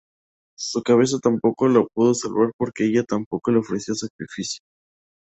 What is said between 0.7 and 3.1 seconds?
cabeza tampoco lo pudo salvar porque a ella